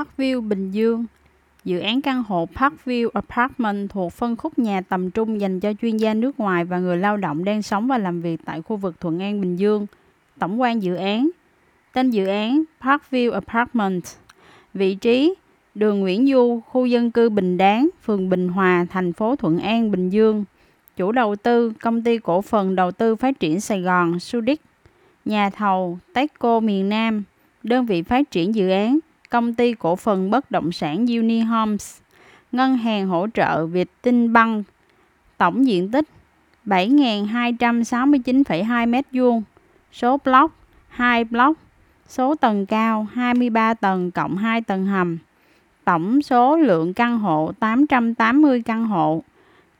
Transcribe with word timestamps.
Parkview 0.00 0.40
Bình 0.40 0.70
Dương 0.70 1.06
Dự 1.64 1.78
án 1.78 2.02
căn 2.02 2.22
hộ 2.22 2.48
Parkview 2.54 3.08
Apartment 3.14 3.90
thuộc 3.90 4.12
phân 4.12 4.36
khúc 4.36 4.58
nhà 4.58 4.80
tầm 4.80 5.10
trung 5.10 5.40
dành 5.40 5.60
cho 5.60 5.72
chuyên 5.82 5.96
gia 5.96 6.14
nước 6.14 6.40
ngoài 6.40 6.64
và 6.64 6.78
người 6.78 6.96
lao 6.96 7.16
động 7.16 7.44
đang 7.44 7.62
sống 7.62 7.86
và 7.86 7.98
làm 7.98 8.22
việc 8.22 8.40
tại 8.44 8.62
khu 8.62 8.76
vực 8.76 9.00
Thuận 9.00 9.22
An, 9.22 9.40
Bình 9.40 9.56
Dương. 9.56 9.86
Tổng 10.38 10.60
quan 10.60 10.82
dự 10.82 10.94
án 10.94 11.30
Tên 11.92 12.10
dự 12.10 12.26
án 12.26 12.62
Parkview 12.80 13.32
Apartment 13.32 14.02
Vị 14.74 14.94
trí 14.94 15.34
Đường 15.74 16.00
Nguyễn 16.00 16.26
Du, 16.26 16.60
khu 16.66 16.86
dân 16.86 17.10
cư 17.10 17.28
Bình 17.30 17.58
Đáng, 17.58 17.88
phường 18.02 18.28
Bình 18.28 18.48
Hòa, 18.48 18.86
thành 18.90 19.12
phố 19.12 19.36
Thuận 19.36 19.58
An, 19.58 19.90
Bình 19.90 20.10
Dương. 20.10 20.44
Chủ 20.96 21.12
đầu 21.12 21.36
tư, 21.36 21.72
công 21.80 22.02
ty 22.02 22.18
cổ 22.18 22.42
phần 22.42 22.76
đầu 22.76 22.92
tư 22.92 23.16
phát 23.16 23.40
triển 23.40 23.60
Sài 23.60 23.80
Gòn, 23.80 24.20
Sudic. 24.20 24.60
Nhà 25.24 25.50
thầu, 25.50 25.98
Techco 26.14 26.60
miền 26.60 26.88
Nam. 26.88 27.22
Đơn 27.62 27.86
vị 27.86 28.02
phát 28.02 28.30
triển 28.30 28.54
dự 28.54 28.70
án, 28.70 28.98
công 29.30 29.54
ty 29.54 29.74
cổ 29.74 29.96
phần 29.96 30.30
bất 30.30 30.50
động 30.50 30.72
sản 30.72 31.06
Uni 31.06 31.40
Homes. 31.40 32.00
Ngân 32.52 32.76
hàng 32.76 33.08
hỗ 33.08 33.26
trợ 33.34 33.66
Việt 33.66 33.88
Tinh 34.02 34.32
Băng. 34.32 34.62
Tổng 35.38 35.66
diện 35.66 35.90
tích 35.90 36.04
7.269,2 36.66 38.90
m2. 38.90 39.42
Số 39.92 40.18
block 40.24 40.54
2 40.88 41.24
block. 41.24 41.58
Số 42.08 42.34
tầng 42.34 42.66
cao 42.66 43.06
23 43.12 43.74
tầng 43.74 44.10
cộng 44.10 44.36
2 44.36 44.60
tầng 44.60 44.86
hầm 44.86 45.18
tổng 45.90 46.22
số 46.22 46.56
lượng 46.56 46.94
căn 46.94 47.18
hộ 47.18 47.52
880 47.60 48.62
căn 48.62 48.86
hộ. 48.86 49.22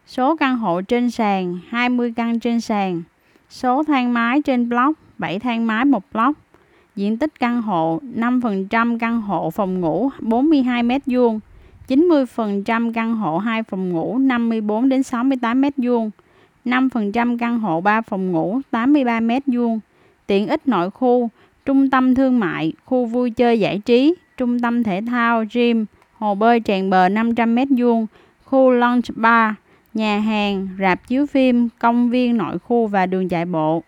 Số 0.06 0.36
căn 0.36 0.58
hộ 0.58 0.80
trên 0.80 1.10
sàn 1.10 1.58
20 1.68 2.12
căn 2.16 2.40
trên 2.40 2.60
sàn. 2.60 3.02
Số 3.48 3.82
thang 3.82 4.14
máy 4.14 4.42
trên 4.42 4.68
block 4.68 4.98
7 5.18 5.38
thang 5.38 5.66
máy 5.66 5.84
một 5.84 6.02
block. 6.12 6.38
Diện 6.96 7.16
tích 7.16 7.40
căn 7.40 7.62
hộ 7.62 8.00
5% 8.16 8.98
căn 8.98 9.20
hộ 9.20 9.50
phòng 9.50 9.80
ngủ 9.80 10.10
42 10.20 10.82
m2, 10.82 11.38
90% 11.88 12.92
căn 12.92 13.14
hộ 13.14 13.38
2 13.38 13.62
phòng 13.62 13.90
ngủ 13.90 14.18
54 14.18 14.88
đến 14.88 15.02
68 15.02 15.62
m2, 15.62 16.10
5% 16.64 17.38
căn 17.38 17.58
hộ 17.58 17.80
3 17.80 18.00
phòng 18.00 18.32
ngủ 18.32 18.60
83 18.70 19.20
m2. 19.20 19.78
Tiện 20.26 20.48
ích 20.48 20.68
nội 20.68 20.90
khu, 20.90 21.30
trung 21.66 21.90
tâm 21.90 22.14
thương 22.14 22.40
mại, 22.40 22.72
khu 22.84 23.04
vui 23.04 23.30
chơi 23.30 23.60
giải 23.60 23.78
trí, 23.78 24.14
trung 24.36 24.60
tâm 24.60 24.82
thể 24.82 25.00
thao, 25.06 25.44
gym, 25.52 25.86
hồ 26.18 26.34
bơi 26.34 26.60
tràn 26.60 26.90
bờ 26.90 27.08
500 27.08 27.54
m2, 27.54 28.06
khu 28.44 28.70
lounge 28.70 29.08
bar, 29.14 29.54
nhà 29.94 30.18
hàng, 30.18 30.68
rạp 30.78 31.08
chiếu 31.08 31.26
phim, 31.26 31.68
công 31.78 32.10
viên 32.10 32.36
nội 32.36 32.58
khu 32.58 32.86
và 32.86 33.06
đường 33.06 33.28
chạy 33.28 33.44
bộ. 33.44 33.82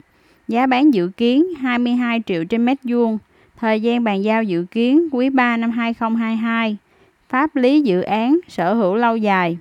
Giá 0.53 0.67
bán 0.67 0.95
dự 0.95 1.08
kiến 1.17 1.55
22 1.55 2.22
triệu 2.27 2.45
trên 2.45 2.64
mét 2.64 2.78
vuông. 2.84 3.19
Thời 3.56 3.81
gian 3.81 4.05
bàn 4.05 4.25
giao 4.25 4.42
dự 4.42 4.64
kiến 4.70 5.09
quý 5.12 5.31
3 5.31 5.56
năm 5.56 5.70
2022. 5.70 6.77
Pháp 7.28 7.56
lý 7.56 7.81
dự 7.81 8.03
án 8.03 8.41
sở 8.48 8.75
hữu 8.75 8.94
lâu 8.94 9.17
dài 9.17 9.59